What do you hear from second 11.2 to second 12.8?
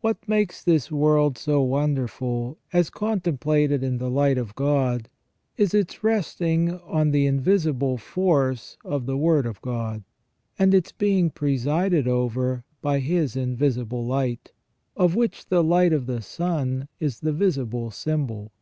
presided over